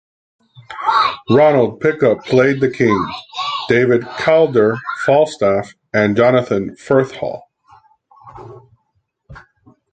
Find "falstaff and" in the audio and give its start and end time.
5.05-6.17